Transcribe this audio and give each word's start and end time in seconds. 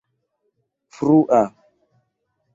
frua 0.95 1.43